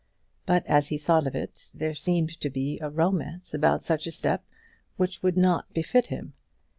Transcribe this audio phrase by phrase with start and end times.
[0.47, 4.11] But, as he thought of it, there seemed to be a romance about such a
[4.11, 4.43] step
[4.97, 6.33] which would not befit him.